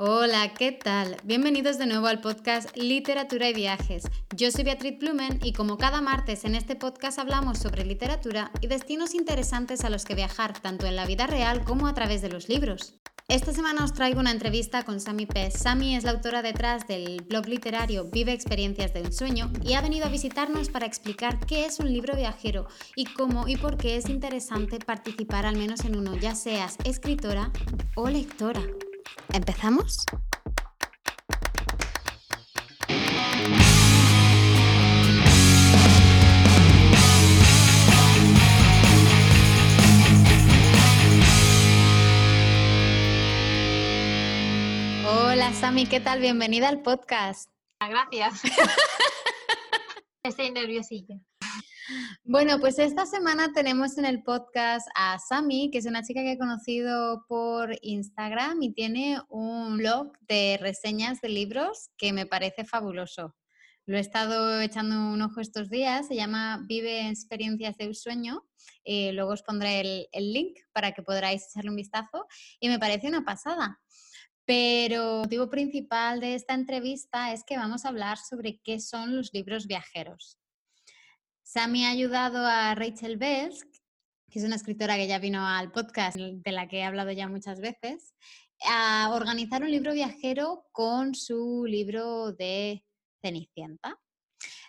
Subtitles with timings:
[0.00, 1.16] Hola, ¿qué tal?
[1.24, 4.04] Bienvenidos de nuevo al podcast Literatura y Viajes.
[4.32, 8.68] Yo soy Beatriz Plumen y como cada martes en este podcast hablamos sobre literatura y
[8.68, 12.28] destinos interesantes a los que viajar tanto en la vida real como a través de
[12.28, 12.94] los libros.
[13.26, 15.54] Esta semana os traigo una entrevista con Sami Pez.
[15.54, 19.80] Sami es la autora detrás del blog literario Vive Experiencias de un Sueño y ha
[19.80, 23.96] venido a visitarnos para explicar qué es un libro viajero y cómo y por qué
[23.96, 27.50] es interesante participar al menos en uno, ya seas escritora
[27.96, 28.62] o lectora.
[29.32, 30.04] ¿Empezamos?
[45.06, 46.20] Hola Sami, ¿qué tal?
[46.20, 47.50] Bienvenida al podcast.
[47.80, 48.42] Gracias.
[50.22, 51.16] Estoy nerviosilla.
[52.24, 56.32] Bueno, pues esta semana tenemos en el podcast a Sami, que es una chica que
[56.32, 62.64] he conocido por Instagram y tiene un blog de reseñas de libros que me parece
[62.64, 63.34] fabuloso.
[63.86, 68.44] Lo he estado echando un ojo estos días, se llama Vive Experiencias de un Sueño.
[68.84, 72.26] Eh, luego os pondré el, el link para que podáis echarle un vistazo
[72.60, 73.80] y me parece una pasada.
[74.44, 79.16] Pero el motivo principal de esta entrevista es que vamos a hablar sobre qué son
[79.16, 80.37] los libros viajeros.
[81.50, 83.66] Sami ha ayudado a Rachel Besk,
[84.30, 87.26] que es una escritora que ya vino al podcast, de la que he hablado ya
[87.26, 88.14] muchas veces,
[88.68, 92.84] a organizar un libro viajero con su libro de
[93.22, 93.98] Cenicienta.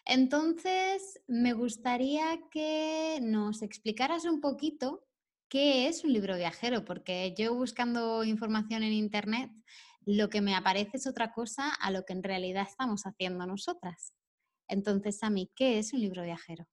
[0.06, 5.06] Entonces, me gustaría que nos explicaras un poquito
[5.50, 9.52] qué es un libro viajero, porque yo buscando información en Internet,
[10.06, 14.14] lo que me aparece es otra cosa a lo que en realidad estamos haciendo nosotras.
[14.70, 16.68] Entonces, Sami, ¿qué es un libro viajero?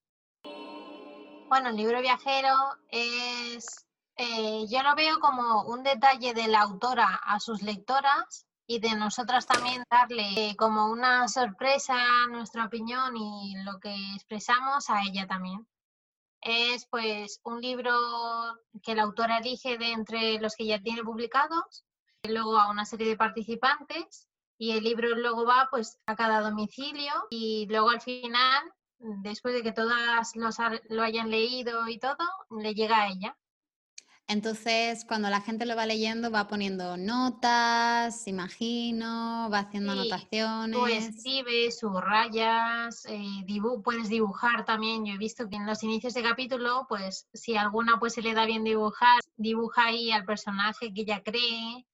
[1.49, 2.55] Bueno, el libro viajero
[2.91, 8.81] es, eh, yo lo veo como un detalle de la autora a sus lectoras y
[8.81, 11.97] de nosotras también darle como una sorpresa
[12.31, 15.67] nuestra opinión y lo que expresamos a ella también.
[16.43, 17.95] Es pues un libro
[18.83, 21.87] que la autora elige de entre los que ya tiene publicados,
[22.25, 27.13] luego a una serie de participantes y el libro luego va pues a cada domicilio
[27.31, 28.63] y luego al final,
[28.99, 30.33] después de que todas
[30.89, 32.17] lo hayan leído y todo,
[32.61, 33.37] le llega a ella.
[34.29, 40.73] Entonces, cuando la gente lo va leyendo, va poniendo notas, imagino, va haciendo Sí, anotaciones.
[40.73, 45.05] tú escribes, subrayas, eh, dibu- puedes dibujar también.
[45.07, 48.35] Yo he visto que en los inicios de capítulo, pues si alguna pues se le
[48.35, 51.87] da bien dibujar, dibuja ahí al personaje que ella cree,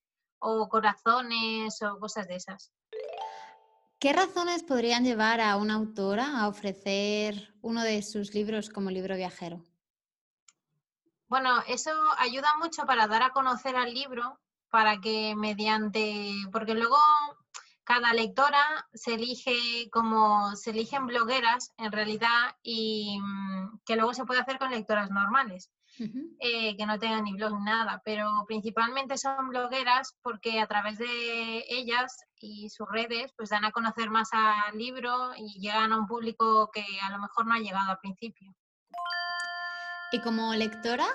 [0.42, 2.72] o corazones, o cosas de esas.
[3.98, 9.14] ¿Qué razones podrían llevar a una autora a ofrecer uno de sus libros como libro
[9.14, 9.62] viajero?
[11.28, 16.96] Bueno, eso ayuda mucho para dar a conocer al libro, para que mediante, porque luego
[17.84, 24.24] cada lectora se elige como se eligen blogueras en realidad y mm, que luego se
[24.24, 25.70] puede hacer con lectoras normales.
[25.98, 30.98] Eh, que no tengan ni blog ni nada, pero principalmente son blogueras porque a través
[30.98, 35.98] de ellas y sus redes pues dan a conocer más al libro y llegan a
[35.98, 38.54] un público que a lo mejor no ha llegado al principio.
[40.12, 41.06] Y como lectora,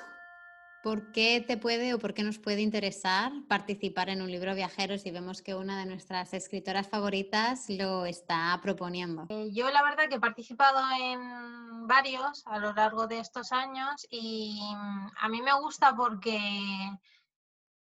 [0.84, 4.98] ¿por qué te puede o por qué nos puede interesar participar en un libro viajero
[4.98, 9.26] si vemos que una de nuestras escritoras favoritas lo está proponiendo?
[9.30, 14.06] Eh, Yo la verdad que he participado en varios a lo largo de estos años
[14.10, 16.40] y mm, a mí me gusta porque,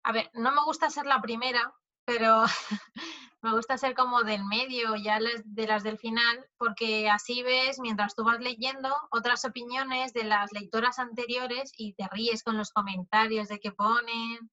[0.02, 1.72] a ver, no me gusta ser la primera,
[2.04, 2.44] pero
[3.46, 7.78] me gusta ser como del medio, ya las- de las del final, porque así ves,
[7.78, 12.72] mientras tú vas leyendo, otras opiniones de las lectoras anteriores y te ríes con los
[12.72, 14.50] comentarios de que ponen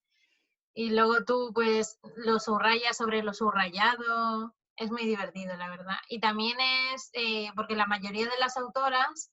[0.76, 4.56] y luego tú pues lo subrayas sobre lo subrayado.
[4.76, 5.98] Es muy divertido, la verdad.
[6.10, 6.58] Y también
[6.94, 9.32] es eh, porque la mayoría de las autoras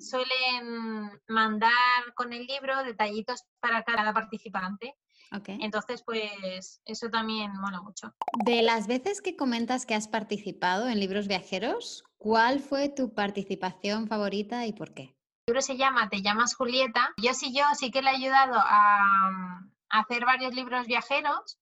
[0.00, 4.96] suelen mandar con el libro detallitos para cada participante.
[5.30, 8.12] Entonces, pues eso también mola mucho.
[8.44, 14.08] De las veces que comentas que has participado en libros viajeros, ¿cuál fue tu participación
[14.08, 15.16] favorita y por qué?
[15.46, 17.10] El libro se llama Te llamas Julieta.
[17.16, 19.60] Yo sí, yo sí que le he ayudado a,
[19.90, 21.58] a hacer varios libros viajeros.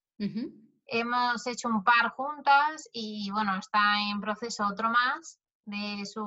[0.86, 6.24] Hemos hecho un par juntas y bueno, está en proceso otro más de su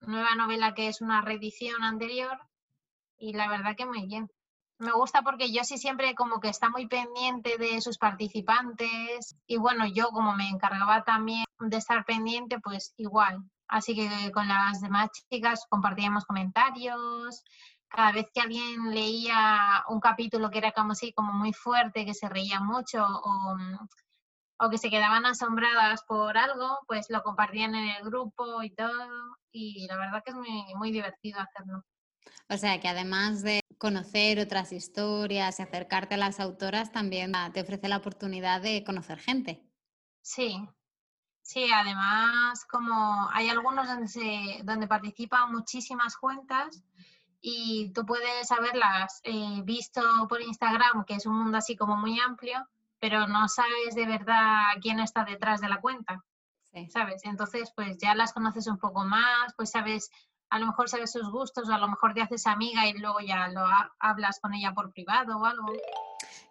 [0.00, 2.38] nueva novela que es una reedición anterior
[3.18, 4.28] y la verdad que muy bien.
[4.78, 9.56] Me gusta porque yo sí siempre como que está muy pendiente de sus participantes y
[9.56, 13.38] bueno, yo como me encargaba también de estar pendiente, pues igual.
[13.68, 17.42] Así que con las demás chicas compartíamos comentarios,
[17.88, 22.14] cada vez que alguien leía un capítulo que era como así, como muy fuerte, que
[22.14, 23.56] se reía mucho o,
[24.58, 29.08] o que se quedaban asombradas por algo, pues lo compartían en el grupo y todo.
[29.52, 31.84] Y la verdad que es muy, muy divertido hacerlo.
[32.48, 37.60] O sea que además de conocer otras historias y acercarte a las autoras, también te
[37.60, 39.62] ofrece la oportunidad de conocer gente.
[40.22, 40.66] Sí,
[41.42, 46.82] sí, además como hay algunos donde, se, donde participan muchísimas cuentas
[47.40, 52.18] y tú puedes haberlas eh, visto por Instagram, que es un mundo así como muy
[52.18, 52.66] amplio,
[52.98, 56.24] pero no sabes de verdad quién está detrás de la cuenta.
[56.88, 57.24] ¿Sabes?
[57.24, 60.10] Entonces, pues ya las conoces un poco más, pues sabes,
[60.54, 63.18] a lo mejor sabes sus gustos, o a lo mejor te haces amiga y luego
[63.18, 63.66] ya lo
[63.98, 65.66] hablas con ella por privado o algo.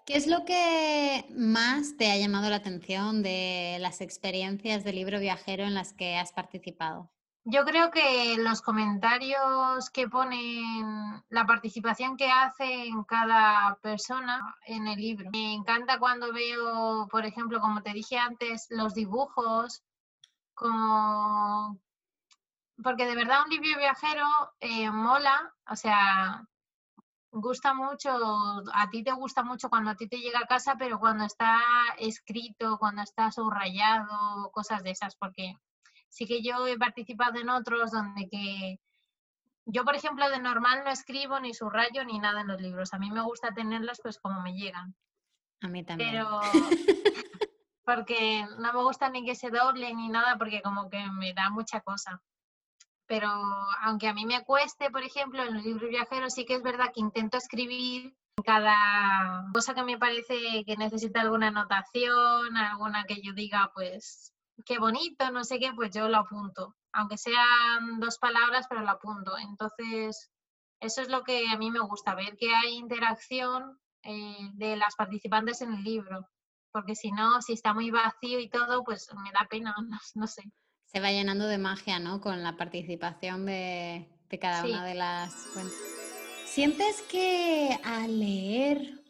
[0.06, 5.22] ¿Qué es lo que más te ha llamado la atención de las experiencias del libro
[5.22, 7.10] viajero en las que has participado?
[7.46, 14.86] Yo creo que los comentarios que ponen, la participación que hace en cada persona en
[14.88, 15.30] el libro.
[15.32, 19.82] Me encanta cuando veo, por ejemplo, como te dije antes, los dibujos,
[20.54, 21.80] como...
[22.82, 24.26] Porque de verdad un libro viajero
[24.60, 26.44] eh, mola, o sea,
[27.32, 28.10] gusta mucho,
[28.74, 31.60] a ti te gusta mucho cuando a ti te llega a casa, pero cuando está
[31.98, 35.56] escrito, cuando está subrayado, cosas de esas, porque
[36.10, 38.80] sí que yo he participado en otros donde que
[39.66, 42.94] yo, por ejemplo, de normal no escribo ni subrayo ni nada en los libros.
[42.94, 44.96] A mí me gusta tenerlos pues como me llegan.
[45.62, 46.12] A mí también.
[46.12, 46.42] Pero
[47.86, 51.50] porque no me gusta ni que se doble ni nada porque como que me da
[51.50, 52.22] mucha cosa.
[53.14, 53.30] Pero
[53.84, 56.92] aunque a mí me cueste, por ejemplo, en los libros viajeros sí que es verdad
[56.92, 63.34] que intento escribir cada cosa que me parece que necesita alguna anotación, alguna que yo
[63.34, 64.34] diga, pues
[64.66, 66.76] qué bonito, no sé qué, pues yo lo apunto.
[66.92, 69.38] Aunque sean dos palabras, pero lo apunto.
[69.38, 70.32] Entonces,
[70.80, 74.96] eso es lo que a mí me gusta, ver que hay interacción eh, de las
[74.96, 76.28] participantes en el libro.
[76.72, 79.76] Porque si no, si está muy vacío y todo, pues me da pena,
[80.16, 80.42] no, sé.
[80.94, 82.22] Se va llenando de magia, ¿no?
[82.22, 84.08] Con la participación de,
[84.40, 85.76] cada una de las cuentas.
[86.46, 89.04] ¿Sientes que al leer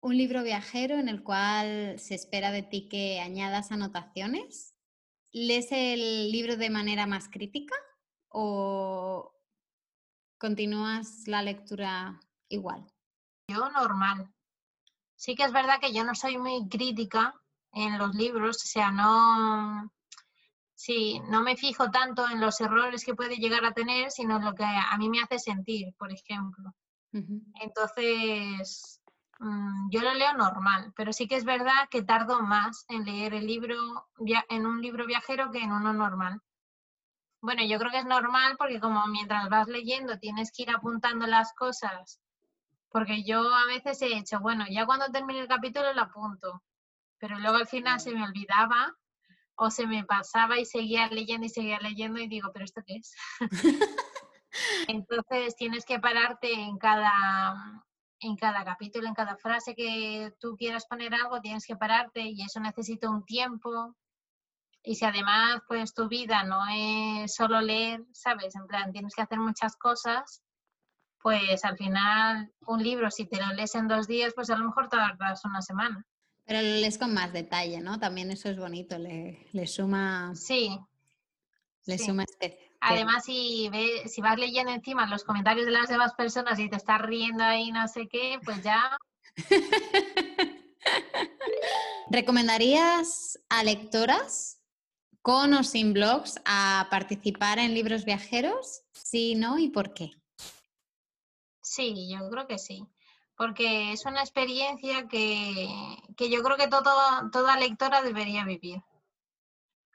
[0.00, 4.76] un libro viajero en el cual se espera de ti que añadas anotaciones?
[5.32, 7.74] ¿Lees el libro de manera más crítica
[8.28, 9.34] o
[10.38, 12.86] continúas la lectura igual?
[13.48, 14.32] Yo normal.
[15.16, 17.34] Sí que es verdad que yo no soy muy crítica
[17.72, 19.92] en los libros, o sea, no,
[20.76, 24.44] sí, no me fijo tanto en los errores que puede llegar a tener, sino en
[24.44, 26.72] lo que a mí me hace sentir, por ejemplo.
[27.60, 29.00] Entonces,
[29.38, 33.34] Mm, yo lo leo normal, pero sí que es verdad que tardo más en leer
[33.34, 34.08] el libro
[34.48, 36.40] en un libro viajero que en uno normal.
[37.40, 41.26] Bueno, yo creo que es normal porque como mientras vas leyendo tienes que ir apuntando
[41.26, 42.20] las cosas,
[42.90, 46.62] porque yo a veces he hecho, bueno, ya cuando termine el capítulo lo apunto,
[47.18, 48.94] pero luego al final se me olvidaba
[49.56, 52.96] o se me pasaba y seguía leyendo y seguía leyendo y digo, pero ¿esto qué
[52.96, 53.14] es?
[54.88, 57.84] Entonces tienes que pararte en cada,
[58.20, 62.42] en cada capítulo, en cada frase que tú quieras poner algo, tienes que pararte y
[62.42, 63.94] eso necesita un tiempo.
[64.82, 68.54] Y si además, pues tu vida no es solo leer, ¿sabes?
[68.54, 70.42] En plan, tienes que hacer muchas cosas,
[71.20, 74.66] pues al final un libro, si te lo lees en dos días, pues a lo
[74.66, 76.06] mejor tardas una semana.
[76.46, 77.98] Pero lo lees con más detalle, ¿no?
[77.98, 80.32] También eso es bonito, le, le suma...
[80.34, 80.78] Sí.
[81.84, 82.72] Le suma especie.
[82.80, 83.68] Además, si,
[84.06, 87.72] si vas leyendo encima los comentarios de las demás personas y te estás riendo ahí
[87.72, 88.96] no sé qué, pues ya...
[92.10, 94.60] ¿Recomendarías a lectoras
[95.22, 98.82] con o sin blogs a participar en libros viajeros?
[98.92, 100.12] Sí, no y por qué.
[101.60, 102.86] Sí, yo creo que sí.
[103.36, 105.68] Porque es una experiencia que,
[106.16, 108.82] que yo creo que todo, toda lectora debería vivir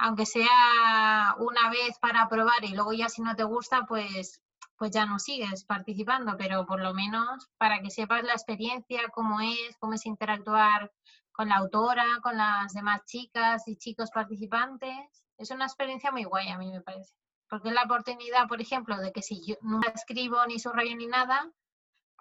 [0.02, 4.42] aunque sea una vez para probar y luego ya si no te gusta, pues,
[4.76, 9.40] pues ya no sigues participando, pero por lo menos para que sepas la experiencia, cómo
[9.42, 10.92] es, cómo es interactuar
[11.32, 15.24] con la autora, con las demás chicas y chicos participantes.
[15.38, 17.14] Es una experiencia muy guay, a mí me parece.
[17.48, 21.06] Porque es la oportunidad, por ejemplo, de que si yo no escribo ni subrayo ni
[21.06, 21.48] nada,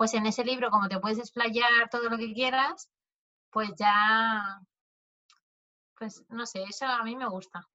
[0.01, 2.89] pues en ese libro, como te puedes explayar todo lo que quieras,
[3.51, 4.59] pues ya
[5.99, 7.69] pues no sé, eso a mí me gusta.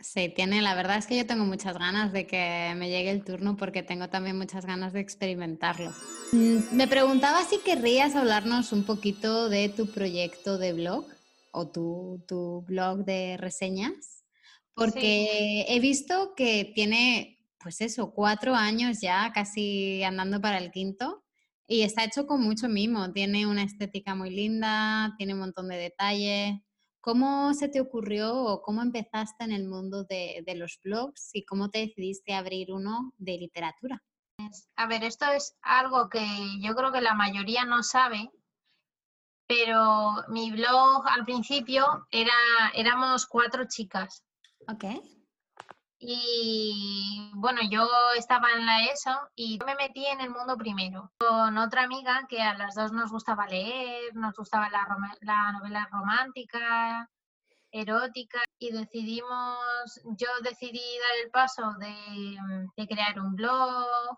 [0.00, 3.22] Sí, tiene, la verdad es que yo tengo muchas ganas de que me llegue el
[3.22, 5.92] turno porque tengo también muchas ganas de experimentarlo.
[6.32, 11.06] Mm, me preguntaba si querrías hablarnos un poquito de tu proyecto de blog
[11.52, 14.24] o tu, tu blog de reseñas,
[14.74, 21.22] porque he visto que tiene, pues eso, cuatro años ya, casi andando para el quinto,
[21.70, 25.76] y está hecho con mucho mimo, tiene una estética muy linda, tiene un montón de
[25.76, 26.60] detalles.
[27.00, 31.44] ¿Cómo se te ocurrió o cómo empezaste en el mundo de, de los blogs y
[31.44, 34.02] cómo te decidiste abrir uno de literatura?
[34.74, 36.26] A ver, esto es algo que
[36.60, 38.28] yo creo que la mayoría no sabe,
[39.46, 42.32] pero mi blog al principio era,
[42.74, 44.24] éramos cuatro chicas.
[44.66, 44.86] Ok.
[46.02, 51.58] Y bueno, yo estaba en la ESO y me metí en el mundo primero con
[51.58, 54.86] otra amiga que a las dos nos gustaba leer, nos gustaba la,
[55.20, 57.06] la novela romántica,
[57.70, 64.16] erótica y decidimos, yo decidí dar el paso de, crear un blog.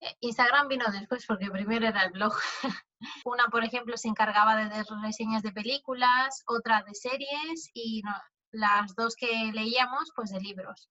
[0.00, 2.34] Eh, Instagram vino después porque primero era el blog.
[3.24, 8.12] Una, por ejemplo, se encargaba de reseñas de películas, otra de series y no,
[8.52, 10.88] las dos que leíamos, pues de libros.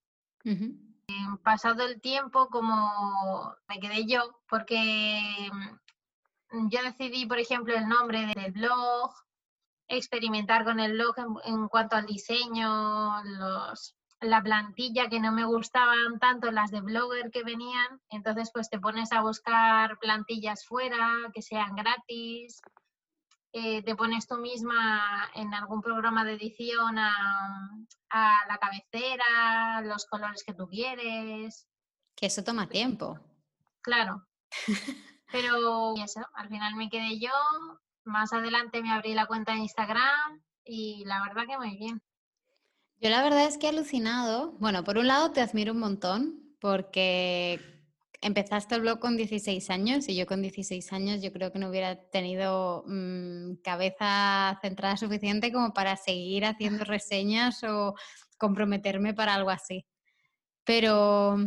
[1.44, 5.50] Pasado el tiempo, como me quedé yo, porque
[6.52, 9.12] mm, yo decidí, por ejemplo, el nombre del blog,
[9.88, 16.20] experimentar con el blog en, cuanto al diseño, los, la plantilla que no me gustaban
[16.20, 21.42] tanto las de blogger que venían, entonces pues te pones a buscar plantillas fuera que
[21.42, 22.62] sean gratis,
[23.52, 30.44] eh, te pones tú misma en algún programa de edición a, la cabecera, los colores
[30.44, 31.68] que tú quieres.
[32.16, 33.20] Que eso toma tiempo.
[33.82, 34.26] Claro.
[35.32, 37.32] Pero eso, al final me quedé yo.
[38.04, 42.02] Más adelante me abrí la cuenta de Instagram y la verdad que muy bien.
[42.98, 44.54] Yo la verdad es que he alucinado.
[44.54, 47.79] Bueno, por un lado te admiro un montón porque
[48.22, 51.70] empezaste el blog con 16 años y yo con 16 años yo creo que no
[51.70, 57.96] hubiera tenido mm, cabeza centrada suficiente como para seguir haciendo reseñas o
[58.38, 59.86] comprometerme para algo así.
[60.66, 61.38] Pero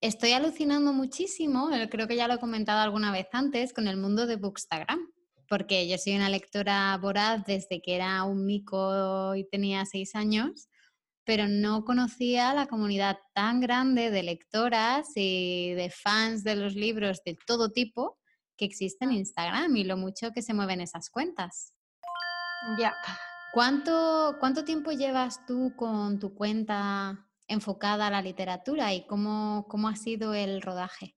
[0.00, 3.96] estoy alucinando muchísimo, eh, creo que ya lo he comentado alguna vez antes, con el
[3.96, 5.12] mundo de Bookstagram,
[5.48, 10.68] porque yo soy una lectora voraz desde que era un mico y tenía 6 años
[11.24, 17.22] pero no conocía la comunidad tan grande de lectoras y de fans de los libros
[17.24, 18.18] de todo tipo
[18.56, 21.74] que existe en Instagram y lo mucho que se mueven esas cuentas.
[22.78, 22.94] Ya.
[23.52, 29.88] ¿Cuánto, ¿Cuánto tiempo llevas tú con tu cuenta enfocada a la literatura y cómo, cómo
[29.88, 31.16] ha sido el rodaje?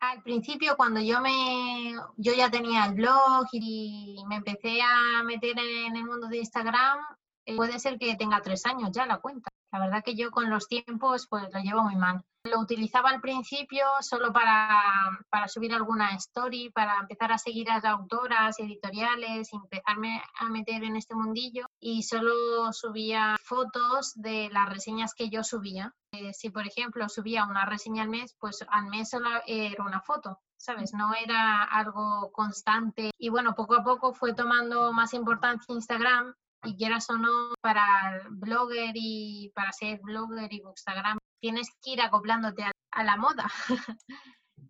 [0.00, 5.58] Al principio, cuando yo me yo ya tenía el blog y me empecé a meter
[5.58, 7.00] en el mundo de Instagram,
[7.48, 9.48] eh, puede ser que tenga tres años ya la cuenta.
[9.72, 12.22] La verdad que yo con los tiempos pues lo llevo muy mal.
[12.44, 14.82] Lo utilizaba al principio solo para,
[15.30, 20.84] para subir alguna story, para empezar a seguir a las autoras, editoriales, empezarme a meter
[20.84, 25.94] en este mundillo y solo subía fotos de las reseñas que yo subía.
[26.12, 30.02] Eh, si por ejemplo subía una reseña al mes, pues al mes solo era una
[30.02, 30.38] foto.
[30.60, 30.92] ¿sabes?
[30.92, 33.12] No era algo constante.
[33.16, 36.34] Y bueno, poco a poco fue tomando más importancia Instagram
[36.64, 42.00] y quieras o no, para blogger y para ser blogger y Instagram, tienes que ir
[42.00, 43.48] acoplándote a, la moda.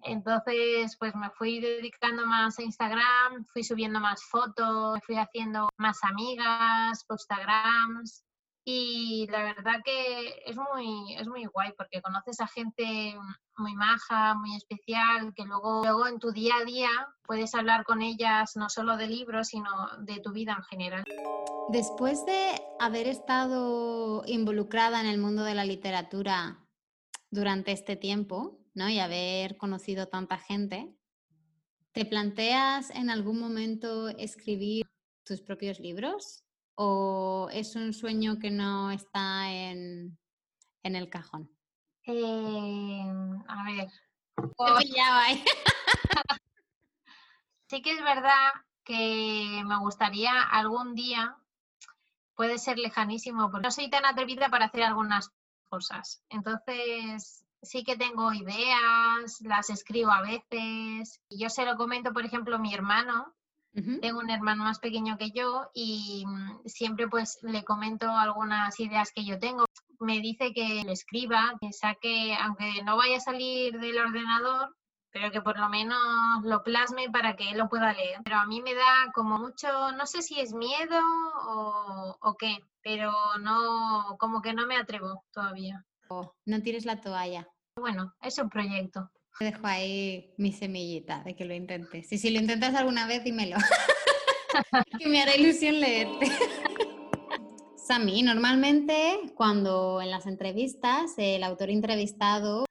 [0.03, 5.99] Entonces, pues me fui dedicando más a Instagram, fui subiendo más fotos, fui haciendo más
[6.05, 8.23] amigas, Instagrams
[8.71, 13.15] y la verdad que es muy, es muy guay porque conoces a gente
[13.57, 16.91] muy maja, muy especial, que luego, luego en tu día a día
[17.25, 19.71] puedes hablar con ellas no solo de libros, sino
[20.01, 21.05] de tu vida en general.
[21.71, 26.63] Después de haber estado involucrada en el mundo de la literatura
[27.31, 28.91] durante este tiempo, ¿no?
[28.91, 30.95] Y haber conocido tanta gente,
[31.93, 34.85] ¿te planteas en algún momento escribir
[35.25, 36.45] tus propios libros?
[36.81, 40.17] O es un sueño que no está en,
[40.85, 41.51] el cajón?
[42.05, 43.91] Em, a ver.
[47.69, 48.53] sí que es verdad
[48.85, 51.37] que me gustaría algún día,
[52.37, 55.31] puede ser lejanísimo, porque no soy tan atrevida para hacer algunas
[55.69, 56.23] cosas.
[56.29, 61.21] Entonces, sí que tengo ideas, las escribo a veces.
[61.29, 63.35] Yo se lo comento, por ejemplo, a mi hermano,
[63.73, 69.13] tengo un hermano más pequeño que yo y mm, siempre pues le comento algunas ideas
[69.13, 69.65] que yo tengo.
[70.01, 74.75] Me dice que le escriba, que saque, aunque no vaya a salir del ordenador,
[75.11, 75.99] pero que por lo menos
[76.45, 78.21] lo plasme para que él lo pueda leer.
[78.25, 81.01] Pero a mí me da como mucho, no sé si es miedo
[81.47, 85.85] o, o qué, pero no, como que no me atrevo todavía.
[86.47, 87.47] No tires la toalla.
[87.77, 89.11] Bueno, es un proyecto.
[89.41, 92.13] Dejo ahí mi semillita de que lo intentes.
[92.13, 93.57] Y si lo intentas alguna vez, dímelo.
[94.99, 96.27] que me hará ilusión leerte.
[97.77, 102.65] Sami, normalmente cuando en las entrevistas el autor entrevistado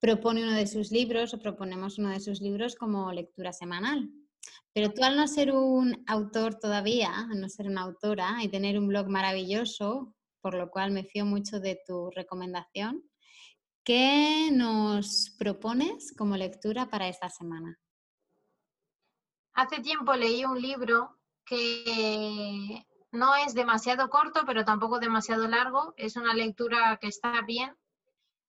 [0.00, 4.10] propone uno de sus libros o proponemos uno de sus libros como lectura semanal.
[4.72, 8.78] Pero tú al no ser un autor todavía, al no ser una autora y tener
[8.78, 13.02] un blog maravilloso, por lo cual me fío mucho de tu recomendación,
[13.84, 17.78] ¿qué nos propones como lectura para esta semana?
[19.54, 25.94] Hace tiempo leí un libro que no es demasiado corto, pero tampoco demasiado largo.
[25.96, 27.76] Es una lectura que está bien.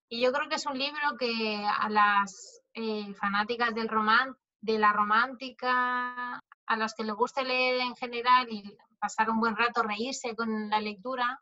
[0.10, 6.40] Y yo creo que es un libro que a las eh, fanáticas de la romántica,
[6.66, 10.70] a las que les guste leer en general y pasar un buen rato, reírse con
[10.70, 11.40] la lectura,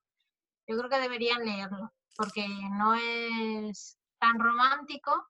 [0.67, 5.27] yo creo que deberían leerlo, porque no es tan romántico.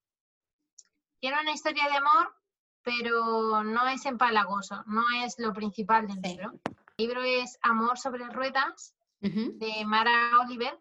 [1.20, 2.36] Tiene una historia de amor,
[2.84, 6.54] pero no es empalagoso, no es lo principal del libro.
[6.98, 10.78] El libro es Amor sobre ruedas, de Mara Oliver,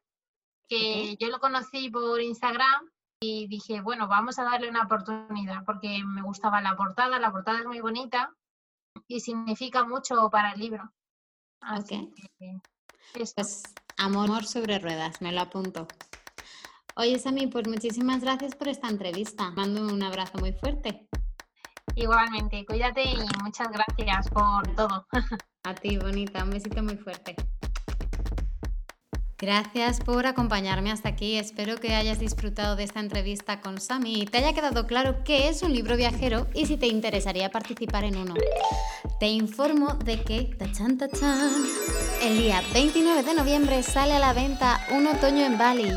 [0.68, 2.90] que yo lo conocí por Instagram
[3.20, 7.60] y dije, bueno, vamos a darle una oportunidad, porque me gustaba la portada, la portada
[7.60, 8.34] es muy bonita
[9.06, 10.92] y significa mucho para el libro.
[11.60, 12.12] Así
[13.12, 13.62] pues,
[14.02, 15.86] amor sobre ruedas, me lo apunto.
[16.96, 19.50] Oye, Sami, pues muchísimas gracias por esta entrevista.
[19.52, 21.08] Mando un abrazo muy fuerte.
[21.94, 25.06] Igualmente, cuídate y muchas gracias por todo.
[25.64, 27.36] A ti, bonita, un besito muy fuerte.
[29.38, 31.36] Gracias por acompañarme hasta aquí.
[31.36, 35.48] Espero que hayas disfrutado de esta entrevista con Sami y te haya quedado claro qué
[35.48, 38.34] es un libro viajero y si te interesaría participar en uno.
[39.18, 41.64] Te informo de que, tachan, tachan,
[42.22, 45.90] el día 29 de noviembre sale a la venta Un otoño en Bali.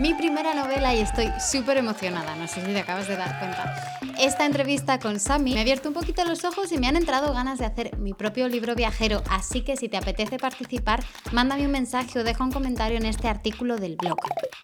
[0.00, 2.34] Mi primera novela y estoy súper emocionada.
[2.34, 3.98] No sé si te acabas de dar cuenta.
[4.18, 7.34] Esta entrevista con Sami me ha abierto un poquito los ojos y me han entrado
[7.34, 11.72] ganas de hacer mi propio libro viajero, así que si te apetece participar, mándame un
[11.72, 14.16] mensaje o deja un comentario en este artículo del blog.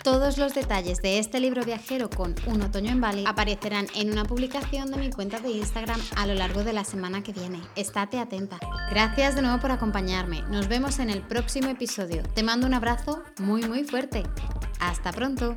[0.02, 4.24] Todos los detalles de este libro viajero con Un otoño en Bali aparecerán en una
[4.24, 7.60] publicación de mi cuenta de Instagram a lo largo de la semana que viene.
[7.76, 8.58] Estate atenta.
[8.90, 10.42] Gracias de nuevo por acompañarme.
[10.48, 12.22] Nos vemos en el próximo episodio.
[12.34, 14.22] Te mando un abrazo muy muy fuerte.
[14.80, 15.56] Hasta pronto.